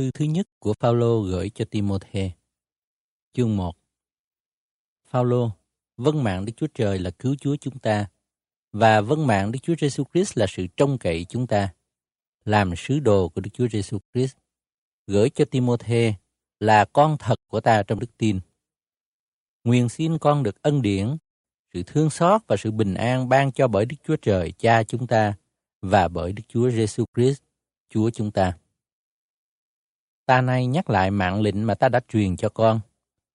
thư 0.00 0.10
thứ 0.10 0.24
nhất 0.24 0.48
của 0.58 0.74
Phaolô 0.80 1.20
gửi 1.22 1.50
cho 1.54 1.64
Timôthê. 1.64 2.30
Chương 3.32 3.56
1. 3.56 3.76
Phaolô, 5.06 5.50
vâng 5.96 6.24
mạng 6.24 6.44
Đức 6.44 6.52
Chúa 6.56 6.66
Trời 6.74 6.98
là 6.98 7.10
cứu 7.10 7.34
Chúa 7.40 7.56
chúng 7.56 7.78
ta 7.78 8.06
và 8.72 9.00
vâng 9.00 9.26
mạng 9.26 9.52
Đức 9.52 9.58
Chúa 9.62 9.74
Giêsu 9.80 10.04
Christ 10.12 10.38
là 10.38 10.46
sự 10.48 10.66
trông 10.76 10.98
cậy 10.98 11.26
chúng 11.28 11.46
ta. 11.46 11.74
Làm 12.44 12.76
sứ 12.76 13.00
đồ 13.00 13.28
của 13.28 13.40
Đức 13.40 13.50
Chúa 13.54 13.68
Giêsu 13.68 13.98
Christ, 14.14 14.36
gửi 15.06 15.30
cho 15.30 15.44
Timôthê 15.44 16.14
là 16.60 16.84
con 16.84 17.16
thật 17.18 17.40
của 17.48 17.60
ta 17.60 17.82
trong 17.82 18.00
đức 18.00 18.16
tin. 18.18 18.40
Nguyện 19.64 19.88
xin 19.88 20.18
con 20.18 20.42
được 20.42 20.62
ân 20.62 20.82
điển, 20.82 21.16
sự 21.74 21.82
thương 21.86 22.10
xót 22.10 22.40
và 22.46 22.56
sự 22.56 22.70
bình 22.70 22.94
an 22.94 23.28
ban 23.28 23.52
cho 23.52 23.68
bởi 23.68 23.86
Đức 23.86 23.96
Chúa 24.06 24.16
Trời 24.16 24.52
Cha 24.52 24.82
chúng 24.82 25.06
ta 25.06 25.34
và 25.82 26.08
bởi 26.08 26.32
Đức 26.32 26.42
Chúa 26.48 26.70
Giêsu 26.70 27.04
Christ, 27.16 27.42
Chúa 27.90 28.10
chúng 28.10 28.30
ta. 28.30 28.52
Ta 30.30 30.40
nay 30.40 30.66
nhắc 30.66 30.90
lại 30.90 31.10
mạng 31.10 31.40
lệnh 31.42 31.66
mà 31.66 31.74
ta 31.74 31.88
đã 31.88 32.00
truyền 32.08 32.36
cho 32.36 32.48
con. 32.48 32.80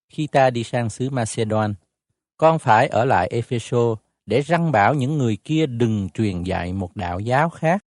Khi 0.10 0.28
ta 0.28 0.50
đi 0.50 0.64
sang 0.64 0.90
xứ 0.90 1.10
Macedon, 1.10 1.74
con 2.38 2.60
phải 2.60 2.88
ở 2.88 3.06
lại 3.06 3.28
Epheso 3.28 3.96
để 4.26 4.42
răng 4.42 4.72
bảo 4.72 4.94
những 4.94 5.18
người 5.18 5.38
kia 5.44 5.66
đừng 5.66 6.10
truyền 6.10 6.44
dạy 6.44 6.74
một 6.74 6.96
đạo 6.96 7.20
giáo 7.20 7.50
khác. 7.50 7.86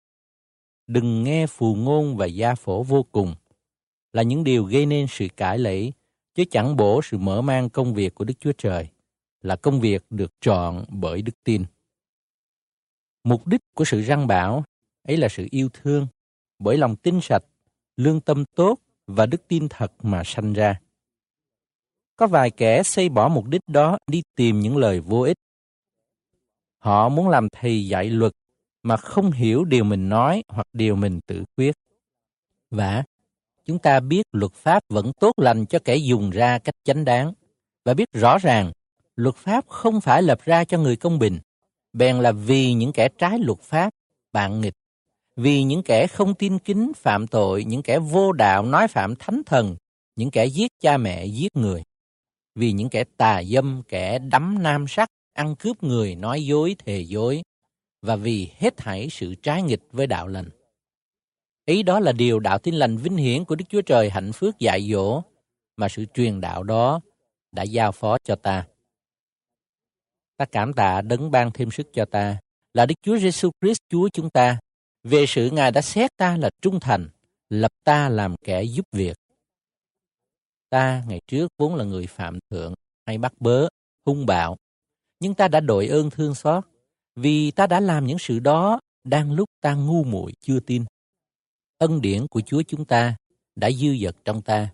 Đừng 0.87 1.25
nghe 1.25 1.47
phù 1.47 1.75
ngôn 1.75 2.17
và 2.17 2.27
gia 2.27 2.55
phổ 2.55 2.83
vô 2.83 3.03
cùng, 3.13 3.35
là 4.13 4.23
những 4.23 4.45
điều 4.45 4.65
gây 4.65 4.87
nên 4.87 5.07
sự 5.11 5.27
cãi 5.37 5.59
lẫy, 5.59 5.93
chứ 6.35 6.45
chẳng 6.51 6.77
bổ 6.77 7.03
sự 7.03 7.19
mở 7.19 7.43
mang 7.43 7.71
công 7.71 7.95
việc 7.95 8.15
của 8.15 8.25
Đức 8.25 8.35
Chúa 8.41 8.53
Trời, 8.59 8.89
là 9.43 9.57
công 9.57 9.81
việc 9.81 10.05
được 10.11 10.33
chọn 10.41 10.85
bởi 10.89 11.23
đức 11.23 11.45
tin. 11.45 11.65
Mục 13.25 13.47
đích 13.47 13.61
của 13.75 13.85
sự 13.85 14.01
răng 14.01 14.27
bảo 14.27 14.65
ấy 15.03 15.17
là 15.17 15.29
sự 15.29 15.47
yêu 15.51 15.69
thương, 15.73 16.07
bởi 16.59 16.77
lòng 16.77 16.97
tin 16.97 17.21
sạch, 17.23 17.45
lương 17.97 18.21
tâm 18.21 18.45
tốt 18.45 18.79
và 19.09 19.27
đức 19.27 19.49
tin 19.49 19.69
thật 19.71 19.93
mà 20.03 20.23
sanh 20.25 20.53
ra. 20.53 20.81
Có 22.17 22.27
vài 22.27 22.51
kẻ 22.51 22.83
xây 22.83 23.09
bỏ 23.09 23.29
mục 23.29 23.47
đích 23.47 23.61
đó 23.67 23.99
đi 24.07 24.23
tìm 24.35 24.61
những 24.61 24.77
lời 24.77 25.01
vô 25.01 25.21
ích. 25.21 25.37
Họ 26.79 27.09
muốn 27.09 27.29
làm 27.29 27.49
thầy 27.53 27.87
dạy 27.87 28.11
luật 28.11 28.33
mà 28.83 28.97
không 28.97 29.31
hiểu 29.31 29.65
điều 29.65 29.85
mình 29.85 30.09
nói 30.09 30.43
hoặc 30.49 30.67
điều 30.73 30.97
mình 30.97 31.21
tự 31.27 31.45
quyết. 31.57 31.75
Và 32.71 33.05
chúng 33.65 33.79
ta 33.79 34.01
biết 34.01 34.23
luật 34.33 34.53
pháp 34.53 34.83
vẫn 34.89 35.13
tốt 35.21 35.33
lành 35.37 35.67
cho 35.67 35.79
kẻ 35.85 35.97
dùng 35.97 36.31
ra 36.31 36.59
cách 36.59 36.75
chánh 36.85 37.05
đáng 37.05 37.33
và 37.85 37.95
biết 37.95 38.09
rõ 38.13 38.39
ràng 38.39 38.73
luật 39.17 39.35
pháp 39.35 39.69
không 39.69 40.01
phải 40.01 40.23
lập 40.23 40.39
ra 40.45 40.65
cho 40.65 40.79
người 40.79 40.97
công 40.97 41.19
bình, 41.19 41.39
bèn 41.93 42.19
là 42.19 42.33
vì 42.33 42.73
những 42.73 42.93
kẻ 42.93 43.09
trái 43.19 43.39
luật 43.39 43.61
pháp, 43.61 43.91
bạn 44.33 44.61
nghịch 44.61 44.75
vì 45.39 45.63
những 45.63 45.83
kẻ 45.83 46.07
không 46.07 46.35
tin 46.35 46.59
kính 46.59 46.93
phạm 46.97 47.27
tội, 47.27 47.65
những 47.65 47.83
kẻ 47.83 47.99
vô 47.99 48.33
đạo 48.33 48.63
nói 48.63 48.89
phạm 48.89 49.17
thánh 49.17 49.43
thần, 49.47 49.77
những 50.17 50.31
kẻ 50.31 50.47
giết 50.47 50.73
cha 50.81 50.97
mẹ, 50.97 51.25
giết 51.25 51.57
người. 51.57 51.83
Vì 52.55 52.73
những 52.73 52.89
kẻ 52.89 53.05
tà 53.17 53.43
dâm, 53.43 53.83
kẻ 53.89 54.19
đắm 54.19 54.63
nam 54.63 54.85
sắc, 54.89 55.09
ăn 55.33 55.57
cướp 55.57 55.83
người, 55.83 56.15
nói 56.15 56.45
dối, 56.45 56.77
thề 56.79 57.01
dối. 57.01 57.43
Và 58.03 58.17
vì 58.17 58.51
hết 58.57 58.77
thảy 58.77 59.09
sự 59.11 59.35
trái 59.35 59.63
nghịch 59.63 59.83
với 59.93 60.07
đạo 60.07 60.29
lành. 60.29 60.51
Ý 61.67 61.83
đó 61.83 62.01
là 62.01 62.13
điều 62.13 62.41
đạo 62.41 62.59
tin 62.59 62.75
lành 62.75 62.97
vinh 62.97 63.17
hiển 63.17 63.45
của 63.45 63.55
Đức 63.55 63.65
Chúa 63.69 63.83
Trời 63.83 64.11
hạnh 64.11 64.33
phước 64.33 64.59
dạy 64.59 64.91
dỗ, 64.93 65.23
mà 65.77 65.89
sự 65.89 66.05
truyền 66.15 66.41
đạo 66.41 66.63
đó 66.63 67.01
đã 67.53 67.63
giao 67.63 67.93
phó 67.93 68.19
cho 68.25 68.37
ta. 68.37 68.67
Ta 70.37 70.45
cảm 70.45 70.73
tạ 70.73 71.01
đấng 71.01 71.31
ban 71.31 71.51
thêm 71.55 71.71
sức 71.71 71.87
cho 71.93 72.05
ta, 72.05 72.39
là 72.75 72.87
Đức 72.87 72.95
Chúa 73.03 73.19
Giêsu 73.19 73.51
Christ 73.61 73.79
Chúa 73.91 74.09
chúng 74.09 74.31
ta, 74.31 74.59
về 75.05 75.25
sự 75.29 75.51
Ngài 75.51 75.73
đã 75.73 75.81
xét 75.83 76.17
ta 76.17 76.37
là 76.37 76.51
trung 76.63 76.81
thành, 76.81 77.09
lập 77.51 77.73
ta 77.85 78.09
làm 78.09 78.37
kẻ 78.37 78.63
giúp 78.63 78.87
việc. 78.93 79.17
Ta 80.71 81.03
ngày 81.09 81.21
trước 81.27 81.53
vốn 81.59 81.75
là 81.75 81.85
người 81.85 82.07
phạm 82.07 82.39
thượng, 82.51 82.75
hay 83.07 83.19
bắt 83.19 83.33
bớ, 83.41 83.69
hung 84.07 84.27
bạo, 84.27 84.57
nhưng 85.21 85.35
ta 85.35 85.49
đã 85.49 85.61
đội 85.61 85.87
ơn 85.87 86.11
thương 86.11 86.35
xót, 86.35 86.65
vì 87.17 87.51
ta 87.51 87.67
đã 87.67 87.81
làm 87.81 88.07
những 88.07 88.19
sự 88.19 88.39
đó 88.39 88.81
đang 89.05 89.33
lúc 89.33 89.51
ta 89.61 89.75
ngu 89.75 90.05
muội 90.05 90.33
chưa 90.41 90.61
tin. 90.61 90.85
Ân 91.79 92.01
điển 92.01 92.27
của 92.27 92.41
Chúa 92.41 92.63
chúng 92.63 92.85
ta 92.85 93.17
đã 93.57 93.71
dư 93.71 93.97
dật 94.05 94.17
trong 94.25 94.43
ta, 94.43 94.73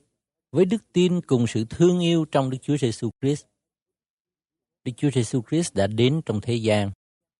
với 0.53 0.65
đức 0.65 0.93
tin 0.93 1.21
cùng 1.21 1.47
sự 1.47 1.65
thương 1.71 2.01
yêu 2.01 2.25
trong 2.25 2.51
Đức 2.51 2.59
Chúa 2.63 2.77
Giêsu 2.77 3.11
Christ. 3.21 3.45
Đức 4.85 4.93
Chúa 4.97 5.11
Giêsu 5.11 5.43
Christ 5.51 5.75
đã 5.75 5.87
đến 5.87 6.21
trong 6.27 6.41
thế 6.41 6.55
gian 6.55 6.91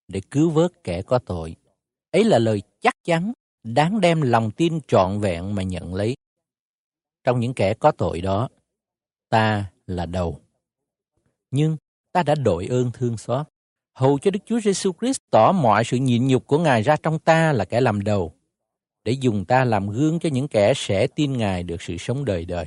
để 0.09 0.21
cứu 0.31 0.51
vớt 0.51 0.85
kẻ 0.85 1.03
có 1.03 1.19
tội 1.19 1.57
Ấy 2.15 2.25
là 2.25 2.39
lời 2.39 2.63
chắc 2.81 2.95
chắn, 3.05 3.33
đáng 3.65 4.01
đem 4.01 4.23
lòng 4.23 4.51
tin 4.51 4.81
trọn 4.89 5.21
vẹn 5.21 5.55
mà 5.55 5.63
nhận 5.63 5.95
lấy. 5.95 6.17
Trong 7.25 7.41
những 7.41 7.55
kẻ 7.55 7.75
có 7.75 7.91
tội 7.91 8.21
đó, 8.21 8.49
ta 9.29 9.71
là 9.87 10.07
đầu. 10.07 10.41
Nhưng 11.51 11.77
ta 12.13 12.23
đã 12.23 12.35
đội 12.35 12.67
ơn 12.67 12.91
thương 12.95 13.17
xót, 13.17 13.47
hầu 13.95 14.19
cho 14.19 14.31
Đức 14.31 14.41
Chúa 14.47 14.61
Giêsu 14.61 14.93
Christ 15.01 15.19
tỏ 15.31 15.53
mọi 15.53 15.85
sự 15.85 15.97
nhịn 15.97 16.27
nhục 16.27 16.47
của 16.47 16.59
Ngài 16.59 16.83
ra 16.83 16.97
trong 17.03 17.19
ta 17.19 17.53
là 17.53 17.65
kẻ 17.65 17.81
làm 17.81 18.01
đầu, 18.01 18.35
để 19.05 19.13
dùng 19.13 19.45
ta 19.45 19.65
làm 19.65 19.91
gương 19.91 20.19
cho 20.19 20.29
những 20.29 20.49
kẻ 20.49 20.73
sẽ 20.77 21.07
tin 21.07 21.33
Ngài 21.33 21.63
được 21.63 21.83
sự 21.83 21.97
sống 21.99 22.25
đời 22.25 22.45
đời. 22.45 22.67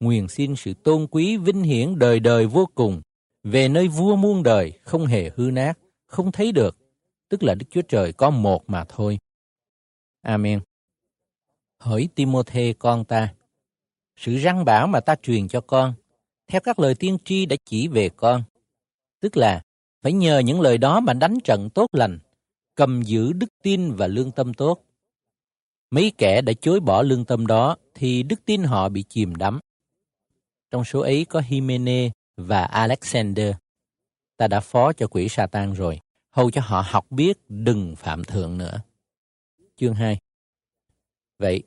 Nguyện 0.00 0.28
xin 0.28 0.56
sự 0.56 0.74
tôn 0.74 1.06
quý 1.10 1.36
vinh 1.36 1.62
hiển 1.62 1.98
đời 1.98 2.20
đời 2.20 2.46
vô 2.46 2.68
cùng 2.74 3.02
về 3.42 3.68
nơi 3.68 3.88
vua 3.88 4.16
muôn 4.16 4.42
đời 4.42 4.72
không 4.82 5.06
hề 5.06 5.30
hư 5.36 5.50
nát, 5.50 5.78
không 6.06 6.32
thấy 6.32 6.52
được, 6.52 6.76
tức 7.28 7.42
là 7.42 7.54
Đức 7.54 7.66
Chúa 7.70 7.82
Trời 7.82 8.12
có 8.12 8.30
một 8.30 8.70
mà 8.70 8.84
thôi. 8.88 9.18
Amen. 10.22 10.60
Hỡi 11.80 12.08
Timôthê 12.14 12.74
con 12.78 13.04
ta, 13.04 13.34
sự 14.16 14.36
răng 14.36 14.64
bảo 14.64 14.86
mà 14.86 15.00
ta 15.00 15.14
truyền 15.22 15.48
cho 15.48 15.60
con, 15.60 15.94
theo 16.46 16.60
các 16.60 16.78
lời 16.78 16.94
tiên 16.94 17.18
tri 17.24 17.46
đã 17.46 17.56
chỉ 17.64 17.88
về 17.88 18.08
con, 18.08 18.42
tức 19.20 19.36
là 19.36 19.62
phải 20.02 20.12
nhờ 20.12 20.38
những 20.38 20.60
lời 20.60 20.78
đó 20.78 21.00
mà 21.00 21.12
đánh 21.12 21.38
trận 21.44 21.70
tốt 21.70 21.86
lành, 21.92 22.18
cầm 22.74 23.02
giữ 23.02 23.32
đức 23.32 23.46
tin 23.62 23.94
và 23.94 24.06
lương 24.06 24.30
tâm 24.30 24.54
tốt. 24.54 24.84
Mấy 25.90 26.12
kẻ 26.18 26.42
đã 26.42 26.52
chối 26.60 26.80
bỏ 26.80 27.02
lương 27.02 27.24
tâm 27.24 27.46
đó 27.46 27.76
thì 27.94 28.22
đức 28.22 28.44
tin 28.44 28.62
họ 28.62 28.88
bị 28.88 29.04
chìm 29.08 29.34
đắm. 29.34 29.60
Trong 30.70 30.84
số 30.84 31.00
ấy 31.00 31.24
có 31.24 31.40
Himene 31.40 32.10
và 32.36 32.64
Alexander. 32.64 33.54
Ta 34.36 34.48
đã 34.48 34.60
phó 34.60 34.92
cho 34.92 35.06
quỷ 35.06 35.28
Satan 35.28 35.72
rồi 35.72 36.00
hầu 36.34 36.50
cho 36.50 36.60
họ 36.64 36.84
học 36.86 37.06
biết 37.10 37.38
đừng 37.48 37.96
phạm 37.96 38.24
thượng 38.24 38.58
nữa. 38.58 38.80
Chương 39.76 39.94
2 39.94 40.18
Vậy, 41.38 41.62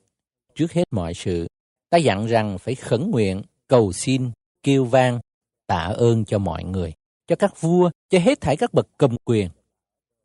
trước 0.54 0.72
hết 0.72 0.84
mọi 0.90 1.14
sự, 1.14 1.46
ta 1.90 1.98
dặn 1.98 2.26
rằng 2.26 2.58
phải 2.58 2.74
khẩn 2.74 3.10
nguyện, 3.10 3.42
cầu 3.68 3.92
xin, 3.92 4.30
kêu 4.62 4.84
vang, 4.84 5.20
tạ 5.66 5.94
ơn 5.96 6.24
cho 6.24 6.38
mọi 6.38 6.64
người, 6.64 6.92
cho 7.26 7.36
các 7.36 7.60
vua, 7.60 7.90
cho 8.10 8.18
hết 8.18 8.40
thảy 8.40 8.56
các 8.56 8.74
bậc 8.74 8.88
cầm 8.98 9.16
quyền, 9.24 9.48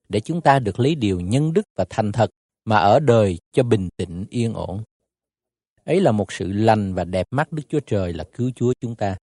để 0.09 0.19
chúng 0.19 0.41
ta 0.41 0.59
được 0.59 0.79
lấy 0.79 0.95
điều 0.95 1.19
nhân 1.19 1.53
đức 1.53 1.65
và 1.75 1.85
thành 1.89 2.11
thật 2.11 2.29
mà 2.65 2.77
ở 2.77 2.99
đời 2.99 3.39
cho 3.51 3.63
bình 3.63 3.89
tĩnh 3.97 4.25
yên 4.29 4.53
ổn. 4.53 4.83
Ấy 5.85 6.01
là 6.01 6.11
một 6.11 6.31
sự 6.31 6.51
lành 6.51 6.93
và 6.93 7.03
đẹp 7.03 7.27
mắt 7.31 7.51
Đức 7.51 7.63
Chúa 7.69 7.79
Trời 7.79 8.13
là 8.13 8.23
cứu 8.33 8.51
Chúa 8.55 8.73
chúng 8.79 8.95
ta. 8.95 9.17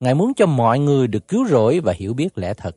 Ngài 0.00 0.14
muốn 0.14 0.32
cho 0.36 0.46
mọi 0.46 0.78
người 0.78 1.06
được 1.06 1.28
cứu 1.28 1.48
rỗi 1.48 1.80
và 1.80 1.92
hiểu 1.92 2.14
biết 2.14 2.38
lẽ 2.38 2.54
thật 2.54 2.76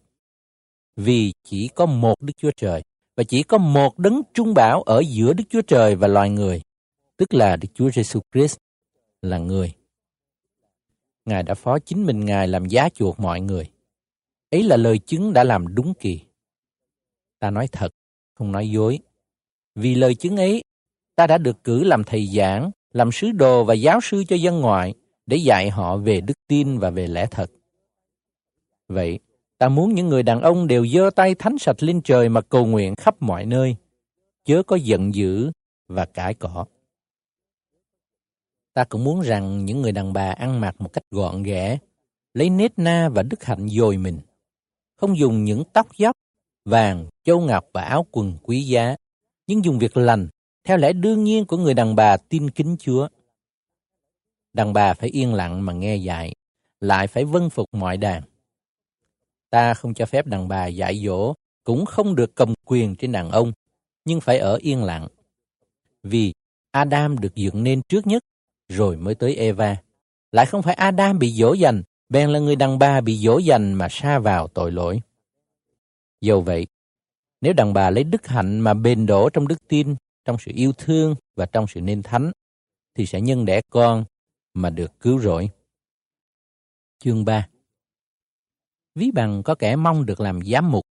vì 0.96 1.34
chỉ 1.44 1.70
có 1.76 1.86
một 1.86 2.22
Đức 2.22 2.34
Chúa 2.38 2.52
Trời 2.58 2.84
và 3.16 3.24
chỉ 3.24 3.44
có 3.44 3.58
một 3.58 4.00
đấng 4.00 4.22
trung 4.34 4.54
bảo 4.54 4.82
ở 4.82 5.04
giữa 5.08 5.34
Đức 5.34 5.44
Chúa 5.50 5.62
Trời 5.62 5.96
và 5.96 6.08
loài 6.08 6.30
người, 6.30 6.62
tức 7.18 7.34
là 7.34 7.56
Đức 7.56 7.68
Chúa 7.74 7.90
Giêsu 7.92 8.20
Christ 8.34 8.58
là 9.22 9.38
người. 9.38 9.74
Ngài 11.26 11.44
đã 11.44 11.54
phó 11.54 11.80
chính 11.80 12.06
mình 12.06 12.26
Ngài 12.26 12.48
làm 12.48 12.66
giá 12.66 12.90
chuộc 12.90 13.20
mọi 13.20 13.42
người. 13.42 13.72
Ấy 14.50 14.64
là 14.64 14.78
lời 14.78 15.00
chứng 15.00 15.34
đã 15.34 15.44
làm 15.44 15.76
đúng 15.76 15.94
kỳ. 15.94 16.22
Ta 17.40 17.50
nói 17.50 17.68
thật, 17.72 17.90
không 18.34 18.52
nói 18.52 18.70
dối. 18.70 19.00
Vì 19.76 19.96
lời 19.96 20.16
chứng 20.16 20.38
ấy, 20.38 20.64
ta 21.16 21.28
đã 21.28 21.38
được 21.38 21.64
cử 21.64 21.84
làm 21.84 22.04
thầy 22.04 22.28
giảng, 22.28 22.72
làm 22.94 23.12
sứ 23.12 23.32
đồ 23.32 23.64
và 23.64 23.74
giáo 23.74 24.00
sư 24.02 24.24
cho 24.28 24.36
dân 24.36 24.62
ngoại 24.62 24.94
để 25.26 25.38
dạy 25.38 25.70
họ 25.70 25.98
về 25.98 26.22
đức 26.22 26.34
tin 26.48 26.80
và 26.80 26.90
về 26.90 27.08
lẽ 27.08 27.26
thật. 27.32 27.52
Vậy, 28.88 29.20
Ta 29.64 29.70
muốn 29.70 29.96
những 29.96 30.10
người 30.10 30.24
đàn 30.24 30.42
ông 30.42 30.68
đều 30.68 30.88
giơ 30.88 31.10
tay 31.16 31.36
thánh 31.36 31.58
sạch 31.58 31.84
lên 31.84 32.02
trời 32.02 32.30
mà 32.30 32.42
cầu 32.42 32.66
nguyện 32.66 32.96
khắp 32.96 33.16
mọi 33.20 33.46
nơi, 33.46 33.76
chớ 34.46 34.64
có 34.64 34.76
giận 34.76 35.16
dữ 35.16 35.52
và 35.88 36.06
cãi 36.06 36.34
cọ. 36.34 36.66
Ta 38.74 38.84
cũng 38.84 39.04
muốn 39.04 39.22
rằng 39.22 39.66
những 39.66 39.82
người 39.82 39.92
đàn 39.92 40.14
bà 40.14 40.32
ăn 40.32 40.62
mặc 40.62 40.76
một 40.80 40.94
cách 40.94 41.04
gọn 41.12 41.44
ghẽ, 41.44 41.78
lấy 42.34 42.50
nết 42.50 42.80
na 42.80 43.10
và 43.10 43.24
đức 43.24 43.44
hạnh 43.44 43.70
dồi 43.70 43.98
mình, 43.98 44.20
không 44.96 45.18
dùng 45.18 45.44
những 45.44 45.64
tóc 45.74 45.88
dốc, 45.98 46.16
vàng, 46.66 47.08
châu 47.24 47.42
ngọc 47.42 47.70
và 47.74 47.82
áo 47.82 48.06
quần 48.12 48.38
quý 48.44 48.62
giá, 48.62 48.96
nhưng 49.48 49.66
dùng 49.66 49.80
việc 49.80 49.98
lành 49.98 50.28
theo 50.64 50.78
lẽ 50.78 50.94
đương 50.94 51.24
nhiên 51.24 51.46
của 51.46 51.58
người 51.58 51.74
đàn 51.74 51.96
bà 51.96 52.18
tin 52.18 52.50
kính 52.50 52.76
Chúa. 52.80 53.08
Đàn 54.54 54.74
bà 54.74 54.94
phải 54.94 55.10
yên 55.10 55.34
lặng 55.34 55.66
mà 55.66 55.74
nghe 55.74 55.96
dạy, 55.96 56.34
lại 56.80 57.08
phải 57.08 57.26
vâng 57.26 57.50
phục 57.50 57.68
mọi 57.72 57.98
đàn. 57.98 58.24
Ta 59.54 59.74
không 59.74 59.94
cho 59.94 60.06
phép 60.06 60.26
đàn 60.26 60.48
bà 60.48 60.68
dạy 60.68 61.02
dỗ, 61.06 61.34
cũng 61.64 61.86
không 61.86 62.16
được 62.16 62.36
cầm 62.36 62.54
quyền 62.66 62.96
trên 62.96 63.12
đàn 63.12 63.32
ông, 63.32 63.52
nhưng 64.06 64.22
phải 64.22 64.38
ở 64.38 64.56
yên 64.56 64.84
lặng. 64.84 65.08
Vì 66.04 66.34
Adam 66.72 67.20
được 67.20 67.36
dựng 67.36 67.64
nên 67.64 67.82
trước 67.82 68.08
nhất, 68.08 68.24
rồi 68.70 68.98
mới 68.98 69.16
tới 69.16 69.36
Eva. 69.36 69.76
Lại 70.32 70.46
không 70.46 70.62
phải 70.62 70.74
Adam 70.74 71.20
bị 71.20 71.32
dỗ 71.32 71.54
dành, 71.54 71.84
bèn 72.10 72.30
là 72.30 72.40
người 72.40 72.56
đàn 72.56 72.80
bà 72.80 73.02
bị 73.02 73.18
dỗ 73.18 73.38
dành 73.38 73.74
mà 73.74 73.88
sa 73.92 74.20
vào 74.20 74.48
tội 74.48 74.72
lỗi. 74.72 75.02
Dầu 76.22 76.42
vậy, 76.42 76.68
nếu 77.42 77.54
đàn 77.54 77.74
bà 77.74 77.90
lấy 77.90 78.04
đức 78.04 78.28
hạnh 78.28 78.60
mà 78.60 78.74
bền 78.74 79.06
đổ 79.06 79.30
trong 79.30 79.48
đức 79.48 79.68
tin, 79.68 79.96
trong 80.26 80.38
sự 80.40 80.52
yêu 80.56 80.72
thương 80.78 81.16
và 81.36 81.46
trong 81.46 81.66
sự 81.68 81.82
nên 81.82 82.04
thánh, 82.04 82.32
thì 82.96 83.06
sẽ 83.06 83.22
nhân 83.22 83.46
đẻ 83.46 83.62
con 83.70 84.06
mà 84.54 84.70
được 84.70 85.00
cứu 85.00 85.20
rỗi. 85.20 85.50
Chương 87.00 87.26
3 87.26 87.48
Ví 88.96 89.12
bằng 89.12 89.44
có 89.44 89.56
kẻ 89.56 89.76
mong 89.76 90.06
được 90.06 90.20
làm 90.20 90.40
giám 90.46 90.72
mục, 90.72 90.86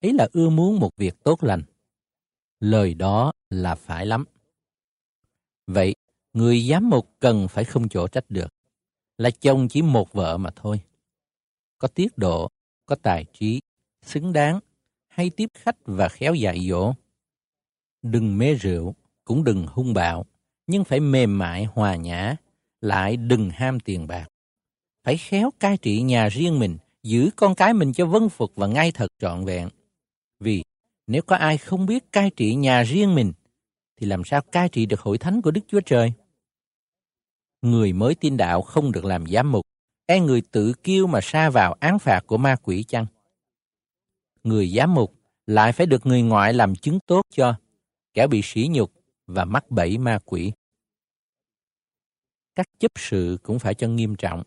ấy 0.00 0.12
là 0.12 0.28
ưa 0.32 0.50
muốn 0.50 0.80
một 0.80 0.90
việc 0.96 1.14
tốt 1.24 1.44
lành. 1.44 1.62
Lời 2.60 2.94
đó 2.94 3.32
là 3.50 3.74
phải 3.74 4.06
lắm. 4.06 4.24
Vậy, 5.66 5.94
người 6.32 6.60
giám 6.60 6.90
mục 6.90 7.10
cần 7.18 7.48
phải 7.48 7.64
không 7.64 7.88
chỗ 7.88 8.08
trách 8.08 8.24
được, 8.28 8.48
là 9.18 9.30
chồng 9.30 9.68
chỉ 9.68 9.82
một 9.82 10.12
vợ 10.12 10.36
mà 10.36 10.50
thôi. 10.56 10.80
Có 11.78 11.88
tiết 11.88 12.18
độ, 12.18 12.48
có 12.86 12.96
tài 13.02 13.24
trí, 13.32 13.60
xứng 14.02 14.32
đáng, 14.32 14.60
hay 15.08 15.30
tiếp 15.30 15.50
khách 15.54 15.76
và 15.84 16.08
khéo 16.08 16.34
dạy 16.34 16.68
dỗ. 16.68 16.94
Đừng 18.02 18.38
mê 18.38 18.54
rượu, 18.54 18.94
cũng 19.24 19.44
đừng 19.44 19.66
hung 19.66 19.94
bạo, 19.94 20.26
nhưng 20.66 20.84
phải 20.84 21.00
mềm 21.00 21.38
mại 21.38 21.64
hòa 21.64 21.96
nhã, 21.96 22.36
lại 22.80 23.16
đừng 23.16 23.50
ham 23.50 23.80
tiền 23.80 24.06
bạc. 24.06 24.28
Phải 25.04 25.16
khéo 25.16 25.50
cai 25.60 25.76
trị 25.76 26.02
nhà 26.02 26.28
riêng 26.28 26.58
mình, 26.58 26.78
giữ 27.04 27.30
con 27.36 27.54
cái 27.54 27.74
mình 27.74 27.92
cho 27.92 28.06
vân 28.06 28.28
phục 28.28 28.52
và 28.54 28.66
ngay 28.66 28.92
thật 28.92 29.06
trọn 29.18 29.44
vẹn. 29.44 29.68
Vì 30.40 30.64
nếu 31.06 31.22
có 31.22 31.36
ai 31.36 31.58
không 31.58 31.86
biết 31.86 32.12
cai 32.12 32.30
trị 32.30 32.54
nhà 32.54 32.82
riêng 32.82 33.14
mình, 33.14 33.32
thì 33.96 34.06
làm 34.06 34.24
sao 34.24 34.40
cai 34.40 34.68
trị 34.68 34.86
được 34.86 35.00
hội 35.00 35.18
thánh 35.18 35.42
của 35.42 35.50
Đức 35.50 35.60
Chúa 35.68 35.80
Trời? 35.80 36.12
Người 37.62 37.92
mới 37.92 38.14
tin 38.14 38.36
đạo 38.36 38.62
không 38.62 38.92
được 38.92 39.04
làm 39.04 39.26
giám 39.26 39.52
mục, 39.52 39.66
e 40.06 40.20
người 40.20 40.42
tự 40.50 40.72
kiêu 40.82 41.06
mà 41.06 41.20
sa 41.22 41.50
vào 41.50 41.72
án 41.80 41.98
phạt 41.98 42.20
của 42.26 42.36
ma 42.36 42.56
quỷ 42.62 42.82
chăng? 42.82 43.06
Người 44.44 44.68
giám 44.68 44.94
mục 44.94 45.14
lại 45.46 45.72
phải 45.72 45.86
được 45.86 46.06
người 46.06 46.22
ngoại 46.22 46.52
làm 46.52 46.74
chứng 46.76 46.98
tốt 47.06 47.22
cho, 47.30 47.54
kẻ 48.14 48.26
bị 48.26 48.40
sỉ 48.44 48.68
nhục 48.70 48.92
và 49.26 49.44
mắc 49.44 49.70
bẫy 49.70 49.98
ma 49.98 50.18
quỷ. 50.24 50.52
Các 52.54 52.66
chấp 52.78 52.92
sự 52.96 53.38
cũng 53.42 53.58
phải 53.58 53.74
cho 53.74 53.88
nghiêm 53.88 54.14
trọng, 54.16 54.42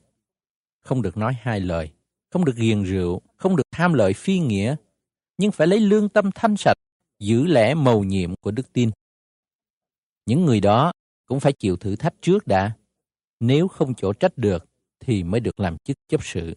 không 0.82 1.02
được 1.02 1.18
nói 1.18 1.36
hai 1.42 1.60
lời, 1.60 1.92
không 2.32 2.46
được 2.46 2.56
ghiền 2.56 2.84
rượu, 2.84 3.22
không 3.38 3.56
được 3.56 3.64
tham 3.72 3.94
lợi 3.94 4.14
phi 4.14 4.40
nghĩa, 4.40 4.76
nhưng 5.38 5.52
phải 5.52 5.68
lấy 5.68 5.80
lương 5.80 6.10
tâm 6.10 6.30
thanh 6.36 6.58
sạch, 6.58 6.78
giữ 7.20 7.46
lẽ 7.46 7.74
mầu 7.74 8.04
nhiệm 8.04 8.36
của 8.36 8.52
đức 8.52 8.74
tin. 8.74 8.92
Những 10.26 10.46
người 10.46 10.60
đó 10.60 10.92
cũng 11.26 11.40
phải 11.40 11.54
chịu 11.54 11.78
thử 11.78 11.96
thách 11.96 12.14
trước 12.22 12.48
đã. 12.48 12.72
Nếu 13.40 13.68
không 13.68 13.96
chỗ 13.96 14.14
trách 14.14 14.38
được, 14.38 14.66
thì 15.00 15.24
mới 15.24 15.40
được 15.40 15.60
làm 15.60 15.78
chức 15.84 15.98
chấp 16.08 16.24
sự. 16.24 16.56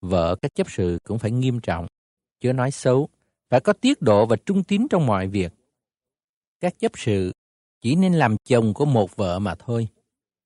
Vợ 0.00 0.36
các 0.42 0.54
chấp 0.54 0.70
sự 0.70 0.98
cũng 1.04 1.18
phải 1.18 1.30
nghiêm 1.30 1.60
trọng, 1.60 1.86
chớ 2.40 2.52
nói 2.52 2.70
xấu, 2.70 3.08
phải 3.48 3.60
có 3.60 3.72
tiết 3.72 4.02
độ 4.02 4.26
và 4.26 4.36
trung 4.46 4.64
tín 4.64 4.86
trong 4.90 5.06
mọi 5.06 5.28
việc. 5.28 5.52
Các 6.60 6.78
chấp 6.78 6.92
sự 6.94 7.32
chỉ 7.80 7.96
nên 7.96 8.14
làm 8.14 8.36
chồng 8.44 8.74
của 8.74 8.84
một 8.84 9.16
vợ 9.16 9.38
mà 9.38 9.54
thôi, 9.54 9.88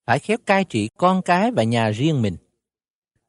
phải 0.06 0.18
khéo 0.18 0.36
cai 0.46 0.64
trị 0.64 0.88
con 0.96 1.22
cái 1.22 1.50
và 1.50 1.62
nhà 1.62 1.90
riêng 1.90 2.22
mình. 2.22 2.36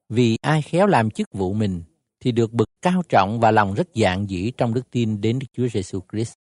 Vì 0.10 0.38
ai 0.42 0.62
khéo 0.62 0.88
làm 0.88 1.12
chức 1.12 1.34
vụ 1.34 1.54
mình 1.54 1.84
thì 2.20 2.32
được 2.32 2.54
bực 2.54 2.70
cao 2.82 3.04
trọng 3.10 3.40
và 3.40 3.52
lòng 3.52 3.74
rất 3.74 3.88
dạng 3.96 4.30
dĩ 4.30 4.52
trong 4.58 4.74
đức 4.74 4.92
tin 4.92 5.22
đến 5.22 5.40
Đức 5.40 5.48
Chúa 5.54 5.68
Giêsu 5.68 6.00
Christ. 6.12 6.34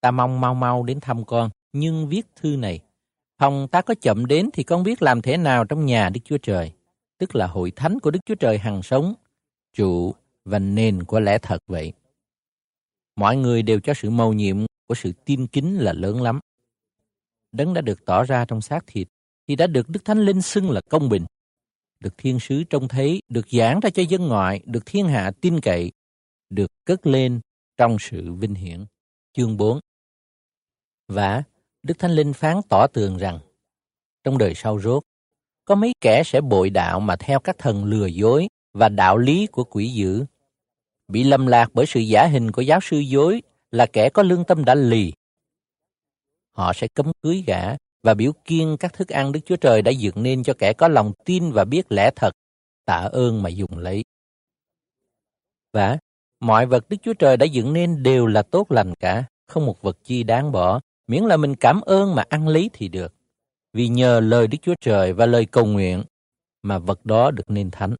Ta 0.00 0.10
mong 0.10 0.40
mau 0.40 0.54
mau 0.54 0.82
đến 0.82 1.00
thăm 1.00 1.24
con, 1.24 1.50
nhưng 1.72 2.08
viết 2.08 2.26
thư 2.36 2.56
này, 2.56 2.80
phòng 3.38 3.68
ta 3.68 3.82
có 3.82 3.94
chậm 4.00 4.26
đến 4.26 4.50
thì 4.52 4.62
con 4.62 4.82
biết 4.82 5.02
làm 5.02 5.22
thế 5.22 5.36
nào 5.36 5.64
trong 5.64 5.86
nhà 5.86 6.08
Đức 6.08 6.20
Chúa 6.24 6.38
Trời, 6.38 6.72
tức 7.18 7.36
là 7.36 7.46
hội 7.46 7.70
thánh 7.70 8.00
của 8.00 8.10
Đức 8.10 8.20
Chúa 8.26 8.34
Trời 8.34 8.58
hằng 8.58 8.82
sống, 8.82 9.14
trụ 9.72 10.14
và 10.44 10.58
nền 10.58 11.04
của 11.04 11.20
lẽ 11.20 11.38
thật 11.38 11.58
vậy. 11.66 11.92
Mọi 13.16 13.36
người 13.36 13.62
đều 13.62 13.80
cho 13.80 13.94
sự 13.94 14.10
mầu 14.10 14.32
nhiệm 14.32 14.56
của 14.86 14.94
sự 14.94 15.12
tin 15.24 15.46
kính 15.46 15.78
là 15.78 15.92
lớn 15.92 16.22
lắm. 16.22 16.40
Đấng 17.52 17.74
đã 17.74 17.80
được 17.80 18.04
tỏ 18.04 18.24
ra 18.24 18.44
trong 18.44 18.60
xác 18.60 18.86
thịt, 18.86 19.08
thì 19.48 19.56
đã 19.56 19.66
được 19.66 19.88
Đức 19.88 20.04
Thánh 20.04 20.18
Linh 20.18 20.42
xưng 20.42 20.70
là 20.70 20.80
công 20.90 21.08
bình 21.08 21.26
được 22.00 22.18
thiên 22.18 22.40
sứ 22.40 22.64
trông 22.64 22.88
thấy, 22.88 23.22
được 23.28 23.50
giảng 23.50 23.80
ra 23.80 23.90
cho 23.90 24.02
dân 24.08 24.28
ngoại, 24.28 24.60
được 24.64 24.86
thiên 24.86 25.08
hạ 25.08 25.32
tin 25.40 25.60
cậy, 25.60 25.92
được 26.50 26.70
cất 26.84 27.06
lên 27.06 27.40
trong 27.76 27.96
sự 28.00 28.32
vinh 28.32 28.54
hiển. 28.54 28.86
Chương 29.32 29.56
4 29.56 29.80
Và 31.08 31.42
Đức 31.82 31.98
Thánh 31.98 32.10
Linh 32.10 32.32
phán 32.32 32.56
tỏ 32.68 32.86
tường 32.86 33.16
rằng, 33.16 33.38
trong 34.24 34.38
đời 34.38 34.52
sau 34.54 34.80
rốt, 34.80 35.02
có 35.64 35.74
mấy 35.74 35.92
kẻ 36.00 36.22
sẽ 36.24 36.40
bội 36.40 36.70
đạo 36.70 37.00
mà 37.00 37.16
theo 37.16 37.40
các 37.40 37.58
thần 37.58 37.84
lừa 37.84 38.06
dối 38.06 38.48
và 38.72 38.88
đạo 38.88 39.18
lý 39.18 39.46
của 39.46 39.64
quỷ 39.64 39.88
dữ. 39.88 40.24
Bị 41.08 41.24
lầm 41.24 41.46
lạc 41.46 41.68
bởi 41.74 41.86
sự 41.86 42.00
giả 42.00 42.26
hình 42.26 42.52
của 42.52 42.62
giáo 42.62 42.80
sư 42.82 42.98
dối 42.98 43.42
là 43.70 43.86
kẻ 43.86 44.08
có 44.08 44.22
lương 44.22 44.44
tâm 44.44 44.64
đã 44.64 44.74
lì. 44.74 45.12
Họ 46.52 46.72
sẽ 46.72 46.88
cấm 46.88 47.12
cưới 47.22 47.44
gã 47.46 47.76
và 48.02 48.14
biểu 48.14 48.32
kiên 48.44 48.76
các 48.80 48.92
thức 48.92 49.08
ăn 49.08 49.32
Đức 49.32 49.40
Chúa 49.44 49.56
Trời 49.56 49.82
đã 49.82 49.90
dựng 49.90 50.22
nên 50.22 50.42
cho 50.42 50.54
kẻ 50.58 50.72
có 50.72 50.88
lòng 50.88 51.12
tin 51.24 51.52
và 51.52 51.64
biết 51.64 51.92
lẽ 51.92 52.10
thật, 52.16 52.30
tạ 52.84 53.08
ơn 53.12 53.42
mà 53.42 53.48
dùng 53.48 53.78
lấy. 53.78 54.04
Và 55.72 55.98
mọi 56.40 56.66
vật 56.66 56.88
Đức 56.88 56.96
Chúa 57.02 57.14
Trời 57.14 57.36
đã 57.36 57.46
dựng 57.46 57.72
nên 57.72 58.02
đều 58.02 58.26
là 58.26 58.42
tốt 58.42 58.72
lành 58.72 58.94
cả, 58.94 59.24
không 59.46 59.66
một 59.66 59.82
vật 59.82 59.98
chi 60.04 60.22
đáng 60.22 60.52
bỏ, 60.52 60.80
miễn 61.06 61.22
là 61.22 61.36
mình 61.36 61.56
cảm 61.56 61.80
ơn 61.80 62.14
mà 62.14 62.24
ăn 62.28 62.48
lấy 62.48 62.70
thì 62.72 62.88
được. 62.88 63.14
Vì 63.72 63.88
nhờ 63.88 64.20
lời 64.20 64.46
Đức 64.46 64.58
Chúa 64.62 64.74
Trời 64.80 65.12
và 65.12 65.26
lời 65.26 65.46
cầu 65.46 65.66
nguyện 65.66 66.04
mà 66.62 66.78
vật 66.78 67.06
đó 67.06 67.30
được 67.30 67.50
nên 67.50 67.70
thánh. 67.70 67.94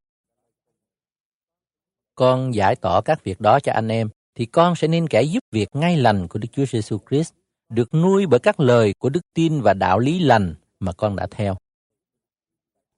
Con 2.14 2.54
giải 2.54 2.76
tỏ 2.76 3.00
các 3.00 3.24
việc 3.24 3.40
đó 3.40 3.60
cho 3.60 3.72
anh 3.72 3.88
em, 3.88 4.08
thì 4.34 4.46
con 4.46 4.76
sẽ 4.76 4.88
nên 4.88 5.08
kẻ 5.08 5.22
giúp 5.22 5.40
việc 5.50 5.68
ngay 5.72 5.96
lành 5.96 6.28
của 6.28 6.38
Đức 6.38 6.48
Chúa 6.52 6.64
Giêsu 6.66 6.98
Christ 7.10 7.32
được 7.68 7.94
nuôi 7.94 8.26
bởi 8.26 8.40
các 8.40 8.60
lời 8.60 8.94
của 8.98 9.08
đức 9.08 9.20
tin 9.34 9.60
và 9.60 9.74
đạo 9.74 9.98
lý 9.98 10.18
lành 10.18 10.54
mà 10.80 10.92
con 10.92 11.16
đã 11.16 11.26
theo. 11.30 11.56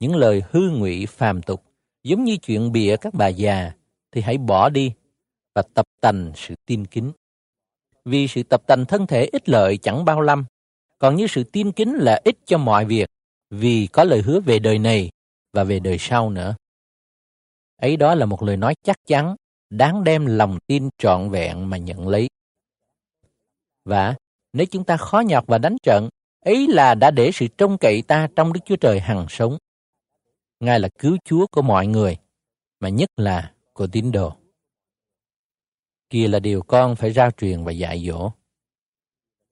Những 0.01 0.17
lời 0.17 0.43
hư 0.51 0.71
ngụy 0.71 1.07
phàm 1.07 1.43
tục, 1.43 1.65
giống 2.03 2.25
như 2.25 2.37
chuyện 2.37 2.73
bịa 2.73 2.97
các 3.01 3.15
bà 3.15 3.29
già, 3.29 3.73
thì 4.13 4.21
hãy 4.21 4.39
bỏ 4.39 4.69
đi 4.69 4.93
và 5.55 5.63
tập 5.75 5.87
tành 6.01 6.33
sự 6.37 6.55
tin 6.67 6.87
kính. 6.87 7.13
Vì 8.05 8.29
sự 8.29 8.43
tập 8.43 8.63
tành 8.67 8.85
thân 8.87 9.07
thể 9.07 9.25
ích 9.33 9.49
lợi 9.49 9.77
chẳng 9.77 10.05
bao 10.05 10.21
lâm, 10.21 10.45
còn 10.99 11.17
như 11.17 11.27
sự 11.27 11.45
tin 11.45 11.73
kính 11.73 11.95
là 11.95 12.21
ích 12.25 12.39
cho 12.45 12.59
mọi 12.59 12.85
việc, 12.85 13.09
vì 13.51 13.89
có 13.93 14.05
lời 14.05 14.23
hứa 14.23 14.41
về 14.41 14.59
đời 14.59 14.79
này 14.79 15.11
và 15.53 15.65
về 15.65 15.81
đời 15.81 15.97
sau 16.01 16.31
nữa. 16.31 16.57
Ấy 17.77 17.97
đó 17.97 18.15
là 18.15 18.27
một 18.27 18.43
lời 18.43 18.57
nói 18.57 18.75
chắc 18.83 18.97
chắn, 19.07 19.37
đáng 19.71 20.05
đem 20.05 20.27
lòng 20.27 20.59
tin 20.67 20.89
trọn 20.99 21.31
vẹn 21.31 21.71
mà 21.71 21.77
nhận 21.77 22.09
lấy. 22.09 22.29
Và 23.85 24.15
nếu 24.53 24.67
chúng 24.67 24.85
ta 24.85 24.97
khó 24.97 25.21
nhọc 25.21 25.47
và 25.47 25.59
đánh 25.59 25.77
trận, 25.83 26.09
ấy 26.41 26.67
là 26.69 26.95
đã 26.95 27.11
để 27.11 27.31
sự 27.35 27.47
trông 27.59 27.79
cậy 27.79 28.03
ta 28.03 28.29
trong 28.37 28.53
Đức 28.53 28.61
Chúa 28.65 28.77
Trời 28.77 29.01
hằng 29.01 29.27
sống. 29.29 29.59
Ngài 30.61 30.81
là 30.81 30.89
cứu 30.99 31.17
Chúa 31.25 31.47
của 31.47 31.63
mọi 31.63 31.87
người, 31.87 32.17
mà 32.81 32.89
nhất 32.89 33.11
là 33.17 33.53
của 33.73 33.87
tín 33.87 34.13
đồ. 34.13 34.37
Kia 36.11 36.29
là 36.29 36.41
điều 36.41 36.63
con 36.63 36.97
phải 36.97 37.13
rao 37.13 37.31
truyền 37.31 37.65
và 37.65 37.73
dạy 37.73 38.05
dỗ. 38.07 38.31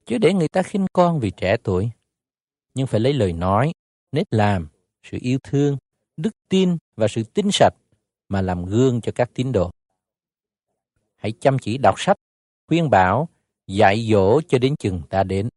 Chứ 0.05 0.17
để 0.17 0.33
người 0.33 0.47
ta 0.47 0.63
khinh 0.63 0.85
con 0.93 1.19
vì 1.19 1.31
trẻ 1.37 1.57
tuổi, 1.63 1.89
nhưng 2.73 2.87
phải 2.87 2.99
lấy 2.99 3.13
lời 3.13 3.33
nói, 3.33 3.71
nết 4.11 4.33
làm, 4.33 4.67
sự 5.03 5.17
yêu 5.21 5.39
thương, 5.43 5.77
đức 6.17 6.31
tin 6.49 6.77
và 6.95 7.07
sự 7.07 7.23
tinh 7.23 7.51
sạch 7.51 7.73
mà 8.29 8.41
làm 8.41 8.65
gương 8.65 9.01
cho 9.01 9.11
các 9.15 9.29
tín 9.33 9.51
đồ. 9.51 9.71
Hãy 11.15 11.31
chăm 11.31 11.59
chỉ 11.59 11.77
đọc 11.77 11.99
sách, 11.99 12.17
khuyên 12.67 12.89
bảo 12.89 13.29
dạy 13.69 14.07
dỗ 14.11 14.41
cho 14.41 14.57
đến 14.57 14.75
chừng 14.75 15.01
ta 15.09 15.23
đến. 15.23 15.49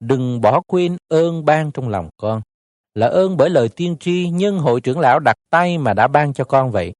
Đừng 0.00 0.40
bỏ 0.40 0.60
quên 0.66 0.96
ơn 1.08 1.44
ban 1.44 1.72
trong 1.72 1.88
lòng 1.88 2.10
con, 2.16 2.42
là 2.94 3.06
ơn 3.06 3.36
bởi 3.36 3.50
lời 3.50 3.68
tiên 3.68 3.96
tri 4.00 4.28
nhân 4.28 4.58
hội 4.58 4.80
trưởng 4.80 4.98
lão 4.98 5.20
đặt 5.20 5.36
tay 5.50 5.78
mà 5.78 5.94
đã 5.94 6.08
ban 6.08 6.32
cho 6.32 6.44
con 6.44 6.70
vậy. 6.70 6.92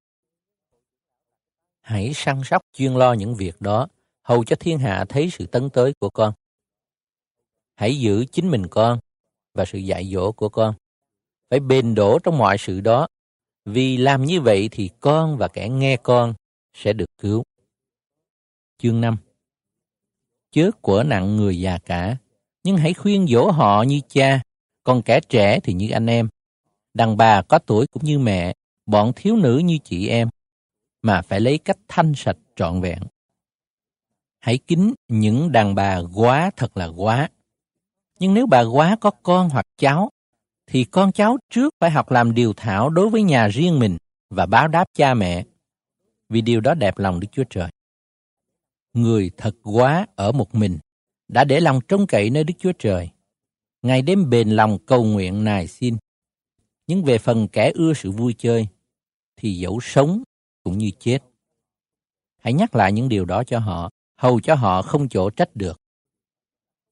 Hãy 1.81 2.13
săn 2.15 2.41
sóc 2.45 2.63
chuyên 2.73 2.95
lo 2.95 3.13
những 3.13 3.35
việc 3.35 3.61
đó, 3.61 3.89
hầu 4.23 4.45
cho 4.45 4.57
thiên 4.61 4.79
hạ 4.79 5.05
thấy 5.09 5.31
sự 5.31 5.47
tấn 5.47 5.71
tới 5.71 5.93
của 6.01 6.11
con. 6.11 6.33
Hãy 7.75 8.01
giữ 8.01 8.25
chính 8.33 8.51
mình 8.51 8.67
con 8.71 8.99
và 9.55 9.65
sự 9.65 9.79
dạy 9.79 10.11
dỗ 10.13 10.33
của 10.33 10.49
con. 10.49 10.75
Phải 11.51 11.61
bền 11.61 11.95
đổ 11.95 12.19
trong 12.19 12.39
mọi 12.39 12.59
sự 12.59 12.81
đó, 12.81 13.07
vì 13.65 13.97
làm 13.97 14.25
như 14.25 14.41
vậy 14.41 14.69
thì 14.73 14.91
con 15.01 15.37
và 15.37 15.49
kẻ 15.49 15.69
nghe 15.69 15.97
con 15.97 16.35
sẽ 16.75 16.93
được 16.93 17.11
cứu. 17.19 17.43
Chương 18.79 19.01
5 19.01 19.17
chớ 20.53 20.71
quở 20.81 21.03
nặng 21.03 21.37
người 21.37 21.61
già 21.61 21.79
cả, 21.79 22.17
nhưng 22.65 22.77
hãy 22.77 22.95
khuyên 22.95 23.27
dỗ 23.27 23.51
họ 23.51 23.83
như 23.83 24.01
cha, 24.09 24.41
còn 24.85 25.03
kẻ 25.03 25.21
trẻ 25.21 25.61
thì 25.61 25.73
như 25.73 25.91
anh 25.91 26.07
em. 26.07 26.29
Đàn 26.95 27.17
bà 27.17 27.43
có 27.43 27.59
tuổi 27.59 27.87
cũng 27.87 28.05
như 28.05 28.19
mẹ, 28.19 28.55
bọn 28.87 29.13
thiếu 29.17 29.37
nữ 29.37 29.59
như 29.59 29.79
chị 29.85 30.09
em, 30.09 30.29
mà 31.03 31.23
phải 31.23 31.41
lấy 31.41 31.59
cách 31.59 31.79
thanh 31.89 32.13
sạch 32.17 32.37
trọn 32.57 32.81
vẹn. 32.81 32.99
hãy 34.39 34.59
kính 34.59 34.95
những 35.09 35.53
đàn 35.53 35.75
bà 35.75 36.01
quá 36.15 36.51
thật 36.57 36.77
là 36.77 36.87
quá. 36.87 37.29
Nhưng 38.19 38.35
nếu 38.35 38.47
bà 38.47 38.63
quá 38.63 38.97
có 39.01 39.11
con 39.11 39.49
hoặc 39.49 39.67
cháu, 39.79 40.11
thì 40.67 40.85
con 40.85 41.13
cháu 41.13 41.39
trước 41.51 41.75
phải 41.81 41.91
học 41.91 42.11
làm 42.11 42.35
điều 42.35 42.53
thảo 42.57 42.89
đối 42.91 43.11
với 43.11 43.23
nhà 43.23 43.49
riêng 43.49 43.79
mình 43.79 43.97
và 44.31 44.47
báo 44.47 44.69
đáp 44.69 44.85
cha 44.95 45.15
mẹ, 45.15 45.45
vì 46.29 46.41
điều 46.41 46.61
đó 46.61 46.75
đẹp 46.75 46.99
lòng 46.99 47.21
Đức 47.21 47.29
Chúa 47.33 47.45
Trời. 47.51 47.71
Người 48.95 49.31
thật 49.37 49.55
quá 49.63 50.07
ở 50.17 50.33
một 50.33 50.55
mình, 50.55 50.79
đã 51.29 51.45
để 51.45 51.61
lòng 51.61 51.81
trông 51.89 52.07
cậy 52.07 52.31
nơi 52.31 52.45
Đức 52.45 52.55
Chúa 52.59 52.73
Trời. 52.79 53.11
Ngày 53.83 54.03
đêm 54.03 54.31
bền 54.31 54.51
lòng 54.51 54.79
cầu 54.87 55.05
nguyện 55.05 55.45
nài 55.45 55.67
xin. 55.67 55.97
Nhưng 56.87 57.05
về 57.05 57.19
phần 57.19 57.49
kẻ 57.49 57.73
ưa 57.75 57.93
sự 57.95 58.11
vui 58.11 58.35
chơi, 58.39 58.67
thì 59.37 59.55
dẫu 59.55 59.81
sống 59.83 60.23
cũng 60.65 60.79
như 60.79 60.91
chết. 61.01 61.19
Hãy 62.39 62.53
nhắc 62.53 62.75
lại 62.75 62.93
những 62.93 63.09
điều 63.09 63.25
đó 63.25 63.45
cho 63.45 63.59
họ, 63.59 63.91
hầu 64.17 64.41
cho 64.41 64.55
họ 64.55 64.83
không 64.83 65.09
chỗ 65.09 65.31
trách 65.31 65.57
được. 65.57 65.81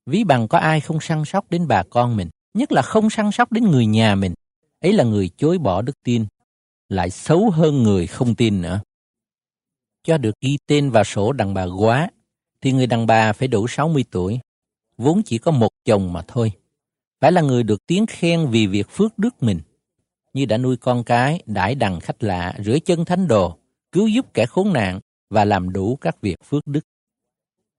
Ví 0.06 0.24
bằng 0.24 0.48
có 0.48 0.58
ai 0.58 0.80
không 0.80 1.00
săn 1.00 1.24
sóc 1.24 1.50
đến 1.50 1.68
bà 1.68 1.82
con 1.90 2.16
mình, 2.16 2.28
nhất 2.54 2.72
là 2.72 2.82
không 2.82 3.10
săn 3.10 3.32
sóc 3.32 3.52
đến 3.52 3.64
người 3.64 3.86
nhà 3.86 4.14
mình, 4.14 4.34
ấy 4.80 4.92
là 4.92 5.04
người 5.04 5.30
chối 5.36 5.58
bỏ 5.58 5.82
đức 5.82 5.92
tin, 6.04 6.26
lại 6.88 7.10
xấu 7.10 7.50
hơn 7.50 7.82
người 7.82 8.06
không 8.06 8.34
tin 8.34 8.62
nữa. 8.62 8.80
Cho 10.08 10.18
được 10.18 10.34
ghi 10.40 10.58
tên 10.66 10.90
vào 10.90 11.04
sổ 11.04 11.32
đàn 11.32 11.54
bà 11.54 11.64
quá, 11.64 12.10
thì 12.62 12.72
người 12.72 12.86
đàn 12.86 13.06
bà 13.06 13.32
phải 13.32 13.48
đủ 13.48 13.66
60 13.68 14.04
tuổi, 14.10 14.40
vốn 14.96 15.22
chỉ 15.22 15.38
có 15.38 15.50
một 15.50 15.68
chồng 15.84 16.12
mà 16.12 16.22
thôi. 16.28 16.52
Phải 17.20 17.32
là 17.32 17.40
người 17.40 17.62
được 17.62 17.86
tiếng 17.86 18.06
khen 18.06 18.46
vì 18.50 18.66
việc 18.66 18.90
phước 18.90 19.18
đức 19.18 19.42
mình, 19.42 19.60
như 20.32 20.44
đã 20.46 20.58
nuôi 20.58 20.76
con 20.76 21.04
cái, 21.04 21.42
đãi 21.46 21.74
đằng 21.74 22.00
khách 22.00 22.22
lạ, 22.22 22.54
rửa 22.64 22.78
chân 22.78 23.04
thánh 23.04 23.28
đồ, 23.28 23.58
cứu 23.92 24.06
giúp 24.06 24.34
kẻ 24.34 24.46
khốn 24.46 24.72
nạn 24.72 25.00
và 25.30 25.44
làm 25.44 25.72
đủ 25.72 25.96
các 25.96 26.20
việc 26.20 26.36
phước 26.44 26.66
đức. 26.66 26.84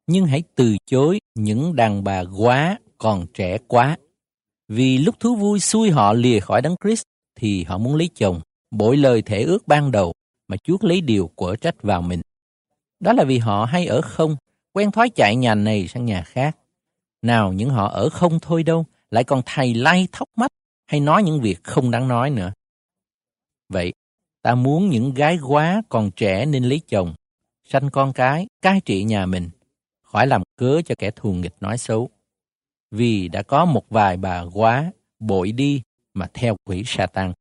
Nhưng 0.07 0.25
hãy 0.25 0.43
từ 0.55 0.75
chối 0.86 1.19
những 1.36 1.75
đàn 1.75 2.03
bà 2.03 2.24
quá 2.38 2.79
còn 2.98 3.25
trẻ 3.33 3.57
quá. 3.67 3.98
Vì 4.67 4.98
lúc 4.98 5.19
thú 5.19 5.36
vui 5.36 5.59
xui 5.59 5.89
họ 5.89 6.13
lìa 6.13 6.39
khỏi 6.39 6.62
đấng 6.62 6.75
Christ 6.83 7.03
thì 7.36 7.63
họ 7.63 7.77
muốn 7.77 7.95
lấy 7.95 8.09
chồng, 8.15 8.41
bội 8.71 8.98
lời 8.98 9.21
thể 9.21 9.43
ước 9.43 9.67
ban 9.67 9.91
đầu 9.91 10.13
mà 10.50 10.58
chuốc 10.58 10.84
lấy 10.84 11.01
điều 11.01 11.32
của 11.36 11.56
trách 11.56 11.82
vào 11.82 12.01
mình. 12.01 12.22
Đó 13.00 13.13
là 13.13 13.24
vì 13.24 13.38
họ 13.38 13.65
hay 13.65 13.86
ở 13.86 14.01
không, 14.01 14.36
quen 14.74 14.91
thói 14.91 15.10
chạy 15.10 15.36
nhà 15.36 15.56
này 15.56 15.88
sang 15.88 16.06
nhà 16.06 16.22
khác. 16.22 16.58
Nào 17.22 17.53
những 17.53 17.70
họ 17.70 17.88
ở 17.88 18.10
không 18.10 18.39
thôi 18.41 18.63
đâu, 18.63 18.86
lại 19.12 19.24
còn 19.24 19.41
thầy 19.46 19.74
lay 19.74 20.08
thóc 20.12 20.29
mắt 20.36 20.51
hay 20.88 21.00
nói 21.00 21.24
những 21.24 21.41
việc 21.41 21.63
không 21.63 21.91
đáng 21.91 22.08
nói 22.08 22.29
nữa. 22.29 22.53
Vậy, 23.70 23.94
ta 24.41 24.56
muốn 24.56 24.89
những 24.89 25.13
gái 25.13 25.39
quá 25.48 25.82
còn 25.89 26.12
trẻ 26.12 26.46
nên 26.46 26.63
lấy 26.63 26.82
chồng, 26.88 27.13
sanh 27.63 27.89
con 27.89 28.13
cái, 28.13 28.48
cai 28.62 28.82
trị 28.86 29.03
nhà 29.03 29.25
mình, 29.25 29.50
khỏi 30.01 30.27
làm 30.27 30.44
cớ 30.56 30.82
cho 30.86 30.96
kẻ 30.98 31.12
thù 31.12 31.34
nghịch 31.34 31.56
nói 31.60 31.77
xấu. 31.77 32.10
Vì 32.91 33.27
đã 33.27 33.44
có 33.44 33.65
một 33.65 33.89
vài 33.89 34.18
bà 34.18 34.41
quá 34.41 34.91
bội 35.20 35.51
đi 35.51 35.82
mà 36.13 36.27
theo 36.34 36.56
quỷ 36.65 36.84
sa 36.86 37.06
tăng. 37.06 37.34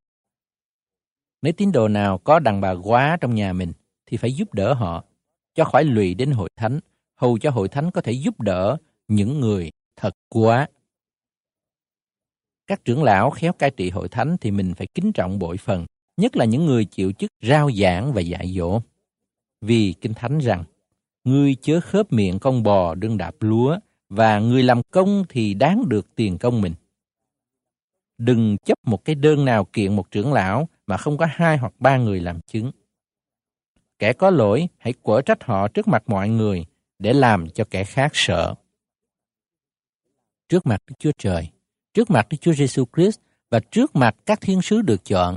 Nếu 1.43 1.53
tín 1.53 1.73
đồ 1.73 1.89
nào 1.89 2.19
có 2.19 2.39
đàn 2.39 2.61
bà 2.61 2.71
quá 2.73 3.19
trong 3.21 3.35
nhà 3.35 3.53
mình 3.53 3.73
thì 4.07 4.17
phải 4.17 4.33
giúp 4.33 4.55
đỡ 4.55 4.75
họ, 4.75 5.05
cho 5.55 5.65
khỏi 5.65 5.85
lụy 5.85 6.15
đến 6.15 6.31
hội 6.31 6.49
thánh, 6.57 6.81
hầu 7.17 7.39
cho 7.39 7.51
hội 7.51 7.69
thánh 7.69 7.91
có 7.91 8.01
thể 8.01 8.13
giúp 8.13 8.41
đỡ 8.41 8.77
những 9.09 9.41
người 9.41 9.71
thật 9.97 10.15
quá. 10.29 10.69
Các 12.67 12.85
trưởng 12.85 13.03
lão 13.03 13.31
khéo 13.31 13.53
cai 13.53 13.71
trị 13.71 13.91
hội 13.91 14.09
thánh 14.09 14.37
thì 14.41 14.51
mình 14.51 14.75
phải 14.75 14.87
kính 14.95 15.13
trọng 15.13 15.39
bội 15.39 15.57
phần, 15.57 15.87
nhất 16.17 16.37
là 16.37 16.45
những 16.45 16.67
người 16.67 16.85
chịu 16.85 17.13
chức 17.13 17.31
rao 17.43 17.71
giảng 17.71 18.13
và 18.13 18.21
dạy 18.21 18.55
dỗ. 18.57 18.81
Vì 19.61 19.95
Kinh 20.01 20.15
Thánh 20.15 20.39
rằng, 20.39 20.65
ngươi 21.25 21.55
chớ 21.55 21.81
khớp 21.81 22.13
miệng 22.13 22.39
con 22.39 22.63
bò 22.63 22.95
đương 22.95 23.19
đạp 23.19 23.35
lúa, 23.41 23.79
và 24.09 24.39
người 24.39 24.63
làm 24.63 24.83
công 24.91 25.25
thì 25.29 25.55
đáng 25.55 25.89
được 25.89 26.15
tiền 26.15 26.39
công 26.39 26.61
mình. 26.61 26.75
Đừng 28.19 28.57
chấp 28.65 28.79
một 28.87 29.05
cái 29.05 29.15
đơn 29.15 29.45
nào 29.45 29.65
kiện 29.65 29.97
một 29.97 30.11
trưởng 30.11 30.33
lão 30.33 30.69
mà 30.89 30.97
không 30.97 31.19
có 31.19 31.27
hai 31.31 31.59
hoặc 31.59 31.73
ba 31.79 31.97
người 31.97 32.21
làm 32.21 32.41
chứng. 32.41 32.71
Kẻ 33.99 34.13
có 34.13 34.31
lỗi, 34.31 34.69
hãy 34.79 34.93
quở 35.03 35.21
trách 35.23 35.45
họ 35.45 35.69
trước 35.69 35.89
mặt 35.89 36.03
mọi 36.07 36.29
người 36.29 36.67
để 36.99 37.13
làm 37.13 37.51
cho 37.51 37.65
kẻ 37.71 37.85
khác 37.85 38.11
sợ. 38.15 38.55
Trước 40.49 40.67
mặt 40.67 40.83
Đức 40.87 40.95
Chúa 40.99 41.11
Trời, 41.19 41.49
trước 41.95 42.11
mặt 42.11 42.27
Đức 42.31 42.37
Chúa 42.41 42.53
Giêsu 42.53 42.85
Christ 42.97 43.21
và 43.51 43.61
trước 43.61 43.97
mặt 43.97 44.17
các 44.27 44.41
thiên 44.41 44.63
sứ 44.63 44.83
được 44.83 45.05
chọn, 45.05 45.37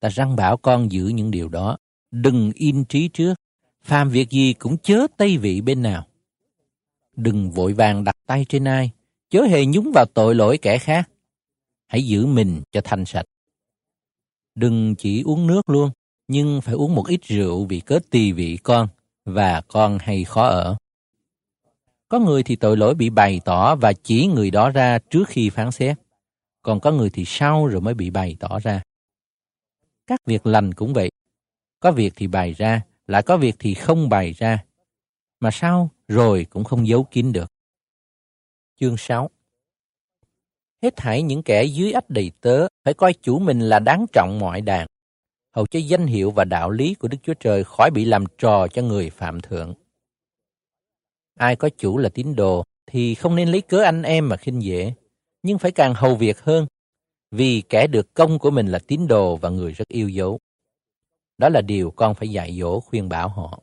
ta 0.00 0.08
răng 0.08 0.36
bảo 0.36 0.56
con 0.56 0.92
giữ 0.92 1.06
những 1.06 1.30
điều 1.30 1.48
đó, 1.48 1.76
đừng 2.10 2.52
in 2.54 2.84
trí 2.84 3.08
trước, 3.08 3.34
phàm 3.82 4.10
việc 4.10 4.30
gì 4.30 4.52
cũng 4.52 4.78
chớ 4.78 5.06
tây 5.16 5.38
vị 5.38 5.60
bên 5.60 5.82
nào. 5.82 6.06
Đừng 7.16 7.50
vội 7.50 7.72
vàng 7.72 8.04
đặt 8.04 8.16
tay 8.26 8.46
trên 8.48 8.64
ai, 8.64 8.90
chớ 9.30 9.42
hề 9.42 9.66
nhúng 9.66 9.92
vào 9.94 10.04
tội 10.06 10.34
lỗi 10.34 10.58
kẻ 10.58 10.78
khác. 10.78 11.10
Hãy 11.86 12.06
giữ 12.06 12.26
mình 12.26 12.62
cho 12.72 12.80
thanh 12.84 13.04
sạch. 13.04 13.24
Đừng 14.54 14.94
chỉ 14.96 15.22
uống 15.22 15.46
nước 15.46 15.68
luôn, 15.68 15.90
nhưng 16.28 16.60
phải 16.60 16.74
uống 16.74 16.94
một 16.94 17.04
ít 17.08 17.20
rượu 17.24 17.64
vì 17.64 17.80
cớ 17.80 17.98
tỳ 18.10 18.32
vị 18.32 18.58
con 18.62 18.88
và 19.24 19.60
con 19.60 19.98
hay 20.00 20.24
khó 20.24 20.46
ở. 20.46 20.76
Có 22.08 22.18
người 22.18 22.42
thì 22.42 22.56
tội 22.56 22.76
lỗi 22.76 22.94
bị 22.94 23.10
bày 23.10 23.40
tỏ 23.44 23.76
và 23.76 23.92
chỉ 23.92 24.26
người 24.26 24.50
đó 24.50 24.70
ra 24.70 24.98
trước 24.98 25.24
khi 25.28 25.50
phán 25.50 25.70
xét, 25.70 25.98
còn 26.62 26.80
có 26.80 26.92
người 26.92 27.10
thì 27.10 27.24
sau 27.26 27.66
rồi 27.66 27.80
mới 27.80 27.94
bị 27.94 28.10
bày 28.10 28.36
tỏ 28.40 28.58
ra. 28.58 28.82
Các 30.06 30.20
việc 30.26 30.46
lành 30.46 30.74
cũng 30.74 30.92
vậy, 30.92 31.10
có 31.80 31.92
việc 31.92 32.12
thì 32.16 32.26
bày 32.26 32.52
ra, 32.52 32.82
lại 33.06 33.22
có 33.22 33.36
việc 33.36 33.56
thì 33.58 33.74
không 33.74 34.08
bày 34.08 34.32
ra, 34.32 34.64
mà 35.40 35.50
sau 35.50 35.90
rồi 36.08 36.46
cũng 36.50 36.64
không 36.64 36.88
giấu 36.88 37.04
kín 37.04 37.32
được. 37.32 37.52
Chương 38.80 38.96
6 38.96 39.30
Hết 40.84 40.96
thảy 40.96 41.22
những 41.22 41.42
kẻ 41.42 41.64
dưới 41.64 41.92
ách 41.92 42.10
đầy 42.10 42.32
tớ 42.40 42.66
phải 42.84 42.94
coi 42.94 43.12
chủ 43.12 43.38
mình 43.38 43.60
là 43.60 43.78
đáng 43.78 44.06
trọng 44.12 44.38
mọi 44.38 44.60
đàn, 44.60 44.86
hầu 45.56 45.66
cho 45.66 45.78
danh 45.78 46.06
hiệu 46.06 46.30
và 46.30 46.44
đạo 46.44 46.70
lý 46.70 46.94
của 46.94 47.08
Đức 47.08 47.18
Chúa 47.22 47.34
Trời 47.34 47.64
khỏi 47.64 47.90
bị 47.94 48.04
làm 48.04 48.24
trò 48.38 48.68
cho 48.68 48.82
người 48.82 49.10
phạm 49.10 49.40
thượng. 49.40 49.74
Ai 51.38 51.56
có 51.56 51.68
chủ 51.78 51.98
là 51.98 52.08
tín 52.08 52.36
đồ 52.36 52.64
thì 52.86 53.14
không 53.14 53.36
nên 53.36 53.48
lấy 53.48 53.60
cớ 53.60 53.82
anh 53.82 54.02
em 54.02 54.28
mà 54.28 54.36
khinh 54.36 54.62
dễ, 54.62 54.92
nhưng 55.42 55.58
phải 55.58 55.70
càng 55.70 55.94
hầu 55.94 56.16
việc 56.16 56.40
hơn, 56.40 56.66
vì 57.30 57.62
kẻ 57.68 57.86
được 57.86 58.14
công 58.14 58.38
của 58.38 58.50
mình 58.50 58.66
là 58.66 58.78
tín 58.78 59.06
đồ 59.06 59.36
và 59.36 59.48
người 59.48 59.72
rất 59.72 59.88
yêu 59.88 60.08
dấu. 60.08 60.38
Đó 61.38 61.48
là 61.48 61.60
điều 61.60 61.90
con 61.90 62.14
phải 62.14 62.28
dạy 62.28 62.58
dỗ 62.60 62.80
khuyên 62.80 63.08
bảo 63.08 63.28
họ. 63.28 63.62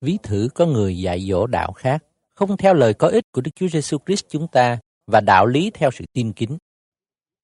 Ví 0.00 0.18
thử 0.22 0.48
có 0.54 0.66
người 0.66 0.98
dạy 0.98 1.26
dỗ 1.30 1.46
đạo 1.46 1.72
khác, 1.72 2.04
không 2.34 2.56
theo 2.56 2.74
lời 2.74 2.94
có 2.94 3.08
ích 3.08 3.24
của 3.32 3.40
Đức 3.40 3.50
Chúa 3.54 3.68
Giêsu 3.68 3.98
Christ 4.06 4.24
chúng 4.28 4.48
ta 4.48 4.78
và 5.06 5.20
đạo 5.20 5.46
lý 5.46 5.70
theo 5.74 5.90
sự 5.90 6.04
tin 6.12 6.32
kính, 6.32 6.58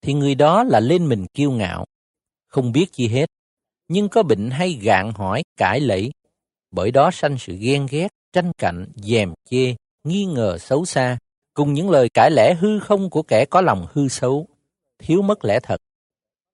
thì 0.01 0.13
người 0.13 0.35
đó 0.35 0.63
là 0.63 0.79
lên 0.79 1.09
mình 1.09 1.25
kiêu 1.33 1.51
ngạo, 1.51 1.85
không 2.47 2.71
biết 2.71 2.85
chi 2.91 3.07
hết, 3.07 3.25
nhưng 3.87 4.09
có 4.09 4.23
bệnh 4.23 4.49
hay 4.49 4.73
gạn 4.73 5.11
hỏi, 5.11 5.43
cãi 5.57 5.79
lẫy, 5.79 6.11
bởi 6.71 6.91
đó 6.91 7.11
sanh 7.11 7.37
sự 7.37 7.57
ghen 7.59 7.87
ghét, 7.89 8.07
tranh 8.33 8.51
cạnh, 8.57 8.87
dèm 8.95 9.33
chê, 9.49 9.75
nghi 10.03 10.25
ngờ 10.25 10.57
xấu 10.57 10.85
xa, 10.85 11.17
cùng 11.53 11.73
những 11.73 11.89
lời 11.89 12.09
cãi 12.13 12.31
lẽ 12.31 12.53
hư 12.53 12.79
không 12.79 13.09
của 13.09 13.23
kẻ 13.23 13.45
có 13.45 13.61
lòng 13.61 13.87
hư 13.91 14.07
xấu, 14.07 14.47
thiếu 14.99 15.21
mất 15.21 15.45
lẽ 15.45 15.59
thật, 15.63 15.81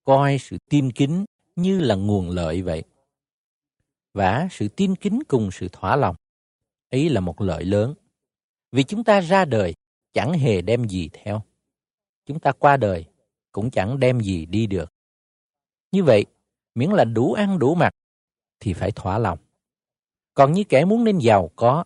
coi 0.04 0.38
sự 0.38 0.58
tin 0.70 0.92
kính 0.92 1.26
như 1.56 1.80
là 1.80 1.96
nguồn 1.96 2.30
lợi 2.30 2.62
vậy. 2.62 2.84
Và 4.14 4.48
sự 4.52 4.68
tin 4.68 4.96
kính 4.96 5.20
cùng 5.28 5.52
sự 5.52 5.68
thỏa 5.72 5.96
lòng, 5.96 6.16
ấy 6.90 7.10
là 7.10 7.22
một 7.22 7.42
lợi 7.42 7.64
lớn. 7.64 7.94
Vì 8.72 8.84
chúng 8.84 9.04
ta 9.04 9.22
ra 9.22 9.46
đời 9.46 9.74
chẳng 10.14 10.34
hề 10.34 10.62
đem 10.62 10.84
gì 10.84 11.10
theo. 11.14 11.42
Chúng 12.26 12.40
ta 12.40 12.52
qua 12.52 12.78
đời 12.78 13.06
cũng 13.52 13.72
chẳng 13.72 14.00
đem 14.00 14.20
gì 14.20 14.46
đi 14.46 14.68
được. 14.68 14.94
Như 15.92 16.04
vậy, 16.04 16.26
miễn 16.76 16.90
là 16.90 17.04
đủ 17.04 17.34
ăn 17.34 17.60
đủ 17.60 17.76
mặc 17.76 17.94
thì 18.60 18.74
phải 18.74 18.92
thỏa 18.92 19.18
lòng. 19.18 19.40
Còn 20.34 20.52
như 20.52 20.64
kẻ 20.64 20.86
muốn 20.86 21.04
nên 21.04 21.18
giàu 21.18 21.50
có, 21.56 21.84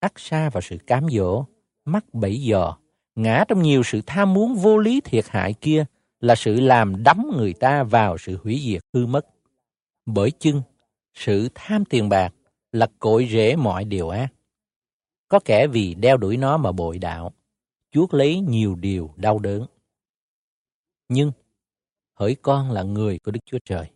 ắt 0.00 0.12
xa 0.16 0.50
vào 0.50 0.60
sự 0.60 0.78
cám 0.86 1.06
dỗ, 1.08 1.44
mắc 1.84 2.04
bẫy 2.12 2.42
dò, 2.42 2.78
ngã 3.14 3.44
trong 3.48 3.62
nhiều 3.62 3.82
sự 3.84 4.00
tham 4.06 4.34
muốn 4.34 4.54
vô 4.54 4.78
lý 4.78 5.00
thiệt 5.00 5.24
hại 5.28 5.54
kia 5.60 5.84
là 6.20 6.34
sự 6.34 6.60
làm 6.60 7.02
đắm 7.02 7.30
người 7.36 7.52
ta 7.52 7.82
vào 7.82 8.18
sự 8.18 8.38
hủy 8.42 8.60
diệt 8.64 8.82
hư 8.94 9.06
mất. 9.06 9.26
Bởi 10.06 10.30
chưng, 10.30 10.62
sự 11.14 11.48
tham 11.54 11.84
tiền 11.84 12.08
bạc 12.08 12.34
là 12.72 12.86
cội 12.98 13.28
rễ 13.30 13.56
mọi 13.56 13.84
điều 13.84 14.08
ác. 14.08 14.28
Có 15.28 15.40
kẻ 15.44 15.66
vì 15.66 15.94
đeo 15.94 16.16
đuổi 16.16 16.36
nó 16.36 16.56
mà 16.56 16.72
bội 16.72 16.98
đạo, 16.98 17.32
chuốc 17.90 18.14
lấy 18.14 18.40
nhiều 18.40 18.74
điều 18.74 19.14
đau 19.16 19.38
đớn. 19.38 19.66
Nhưng, 21.08 21.32
hỡi 22.14 22.36
con 22.42 22.70
là 22.70 22.82
người 22.82 23.18
của 23.18 23.30
Đức 23.30 23.40
Chúa 23.46 23.58
Trời, 23.64 23.90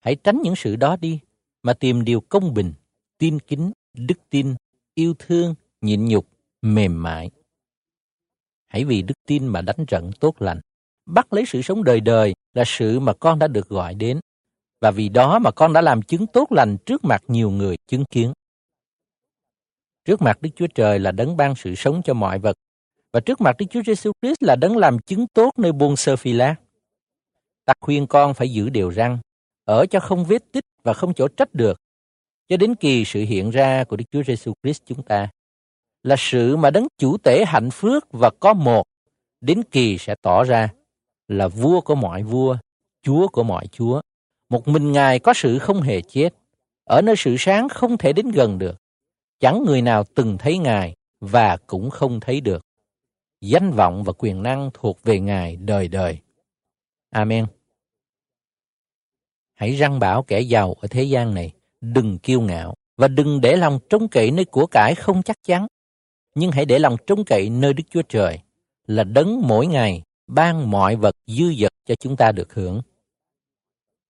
hãy 0.00 0.16
tránh 0.16 0.40
những 0.42 0.56
sự 0.56 0.76
đó 0.76 0.96
đi, 0.96 1.20
mà 1.62 1.74
tìm 1.74 2.04
điều 2.04 2.20
công 2.20 2.54
bình, 2.54 2.74
tin 3.18 3.40
kính, 3.40 3.72
đức 3.94 4.18
tin, 4.30 4.54
yêu 4.94 5.14
thương, 5.18 5.54
nhịn 5.80 6.06
nhục, 6.06 6.28
mềm 6.62 7.02
mại. 7.02 7.30
Hãy 8.66 8.84
vì 8.84 9.02
đức 9.02 9.14
tin 9.26 9.46
mà 9.46 9.62
đánh 9.62 9.86
trận 9.86 10.10
tốt 10.20 10.42
lành, 10.42 10.60
bắt 11.06 11.32
lấy 11.32 11.44
sự 11.46 11.62
sống 11.62 11.84
đời 11.84 12.00
đời 12.00 12.34
là 12.54 12.64
sự 12.66 13.00
mà 13.00 13.12
con 13.20 13.38
đã 13.38 13.48
được 13.48 13.68
gọi 13.68 13.94
đến, 13.94 14.20
và 14.80 14.90
vì 14.90 15.08
đó 15.08 15.38
mà 15.38 15.50
con 15.50 15.72
đã 15.72 15.80
làm 15.80 16.02
chứng 16.02 16.26
tốt 16.26 16.52
lành 16.52 16.76
trước 16.86 17.04
mặt 17.04 17.22
nhiều 17.28 17.50
người 17.50 17.76
chứng 17.86 18.04
kiến. 18.04 18.32
Trước 20.04 20.22
mặt 20.22 20.42
Đức 20.42 20.50
Chúa 20.56 20.66
Trời 20.74 20.98
là 20.98 21.12
đấng 21.12 21.36
ban 21.36 21.54
sự 21.54 21.74
sống 21.74 22.02
cho 22.04 22.14
mọi 22.14 22.38
vật, 22.38 22.56
và 23.14 23.20
trước 23.20 23.40
mặt 23.40 23.56
Đức 23.58 23.66
Chúa 23.70 23.82
Giêsu 23.86 24.12
Christ 24.22 24.42
là 24.42 24.56
đấng 24.56 24.76
làm 24.76 24.98
chứng 24.98 25.26
tốt 25.26 25.50
nơi 25.56 25.72
buôn 25.72 25.96
sơ 25.96 26.16
phi 26.16 26.32
lát. 26.32 26.54
Ta 27.64 27.72
khuyên 27.80 28.06
con 28.06 28.34
phải 28.34 28.52
giữ 28.52 28.68
điều 28.68 28.90
răng, 28.90 29.18
ở 29.64 29.86
cho 29.86 30.00
không 30.00 30.24
vết 30.24 30.42
tích 30.52 30.64
và 30.82 30.92
không 30.92 31.14
chỗ 31.14 31.28
trách 31.28 31.54
được, 31.54 31.80
cho 32.48 32.56
đến 32.56 32.74
kỳ 32.74 33.04
sự 33.04 33.20
hiện 33.20 33.50
ra 33.50 33.84
của 33.84 33.96
Đức 33.96 34.04
Chúa 34.10 34.22
Giêsu 34.22 34.52
Christ 34.62 34.82
chúng 34.86 35.02
ta 35.02 35.28
là 36.02 36.16
sự 36.18 36.56
mà 36.56 36.70
đấng 36.70 36.86
chủ 36.98 37.16
tể 37.18 37.44
hạnh 37.46 37.70
phước 37.72 38.12
và 38.12 38.30
có 38.40 38.54
một 38.54 38.84
đến 39.40 39.62
kỳ 39.62 39.98
sẽ 39.98 40.14
tỏ 40.22 40.44
ra 40.44 40.68
là 41.28 41.48
vua 41.48 41.80
của 41.80 41.94
mọi 41.94 42.22
vua, 42.22 42.56
chúa 43.02 43.28
của 43.28 43.42
mọi 43.42 43.66
chúa. 43.66 44.00
Một 44.50 44.68
mình 44.68 44.92
Ngài 44.92 45.18
có 45.18 45.34
sự 45.34 45.58
không 45.58 45.82
hề 45.82 46.00
chết, 46.00 46.34
ở 46.84 47.00
nơi 47.02 47.14
sự 47.18 47.36
sáng 47.38 47.68
không 47.68 47.98
thể 47.98 48.12
đến 48.12 48.30
gần 48.30 48.58
được. 48.58 48.76
Chẳng 49.40 49.64
người 49.66 49.82
nào 49.82 50.04
từng 50.14 50.38
thấy 50.38 50.58
Ngài 50.58 50.94
và 51.20 51.56
cũng 51.66 51.90
không 51.90 52.20
thấy 52.20 52.40
được. 52.40 52.63
Danh 53.46 53.72
vọng 53.72 54.04
và 54.04 54.12
quyền 54.18 54.42
năng 54.42 54.70
thuộc 54.74 55.02
về 55.02 55.20
Ngài 55.20 55.56
đời 55.56 55.88
đời. 55.88 56.18
Amen. 57.10 57.46
Hãy 59.54 59.72
răng 59.72 59.98
bảo 59.98 60.22
kẻ 60.22 60.40
giàu 60.40 60.74
ở 60.80 60.88
thế 60.88 61.02
gian 61.02 61.34
này, 61.34 61.52
đừng 61.80 62.18
kiêu 62.18 62.40
ngạo 62.40 62.74
và 62.96 63.08
đừng 63.08 63.40
để 63.40 63.56
lòng 63.56 63.78
trông 63.88 64.08
cậy 64.08 64.30
nơi 64.30 64.44
của 64.44 64.66
cải 64.66 64.94
không 64.94 65.22
chắc 65.22 65.36
chắn, 65.42 65.66
nhưng 66.34 66.50
hãy 66.52 66.64
để 66.64 66.78
lòng 66.78 66.96
trông 67.06 67.24
cậy 67.24 67.50
nơi 67.50 67.72
Đức 67.72 67.84
Chúa 67.90 68.02
Trời 68.02 68.38
là 68.86 69.04
đấng 69.04 69.40
mỗi 69.48 69.66
ngày 69.66 70.02
ban 70.26 70.70
mọi 70.70 70.96
vật 70.96 71.16
dư 71.26 71.54
dật 71.60 71.72
cho 71.86 71.94
chúng 71.94 72.16
ta 72.16 72.32
được 72.32 72.54
hưởng. 72.54 72.82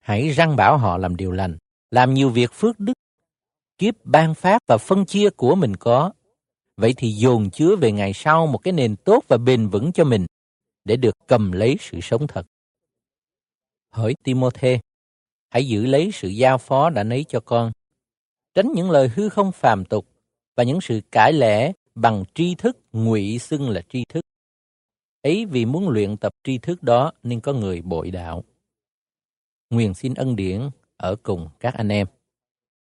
Hãy 0.01 0.29
răng 0.29 0.57
bảo 0.57 0.79
họ 0.79 0.99
làm 0.99 1.17
điều 1.17 1.33
lành, 1.33 1.59
làm 1.91 2.15
nhiều 2.15 2.31
việc 2.31 2.53
phước 2.53 2.81
đức, 2.81 2.95
kiếp 3.79 3.95
ban 4.05 4.35
phát 4.35 4.63
và 4.67 4.79
phân 4.79 5.07
chia 5.07 5.31
của 5.31 5.55
mình 5.55 5.77
có. 5.77 6.13
Vậy 6.77 6.95
thì 6.97 7.11
dồn 7.11 7.51
chứa 7.51 7.77
về 7.77 7.93
ngày 7.93 8.13
sau 8.15 8.47
một 8.47 8.59
cái 8.59 8.73
nền 8.73 8.97
tốt 8.97 9.25
và 9.29 9.39
bền 9.39 9.69
vững 9.69 9.93
cho 9.93 10.05
mình 10.05 10.27
để 10.85 10.97
được 10.97 11.15
cầm 11.27 11.53
lấy 11.53 11.77
sự 11.81 11.99
sống 12.03 12.27
thật. 12.27 12.47
Hỡi 13.91 14.15
Timôthê, 14.25 14.81
hãy 15.51 15.69
giữ 15.69 15.87
lấy 15.87 16.11
sự 16.13 16.29
giao 16.29 16.59
phó 16.59 16.91
đã 16.91 17.05
nấy 17.05 17.25
cho 17.29 17.41
con. 17.41 17.73
Tránh 18.55 18.73
những 18.75 18.91
lời 18.91 19.09
hư 19.09 19.29
không 19.29 19.53
phàm 19.53 19.85
tục 19.85 20.07
và 20.57 20.63
những 20.63 20.81
sự 20.81 21.01
cãi 21.11 21.33
lẽ 21.33 21.73
bằng 21.95 22.25
tri 22.35 22.55
thức 22.55 22.79
ngụy 22.93 23.39
xưng 23.39 23.71
là 23.71 23.83
tri 23.89 24.05
thức. 24.09 24.25
Ấy 25.23 25.47
vì 25.47 25.65
muốn 25.65 25.89
luyện 25.89 26.17
tập 26.17 26.33
tri 26.45 26.59
thức 26.59 26.83
đó 26.83 27.13
nên 27.23 27.41
có 27.41 27.53
người 27.53 27.83
bội 27.83 28.11
đạo. 28.11 28.45
Nguyện 29.71 29.95
xin 29.95 30.15
ân 30.15 30.37
điển 30.37 30.71
ở 30.97 31.17
cùng 31.23 31.49
các 31.61 31.75
anh 31.75 31.89
em. 31.89 32.07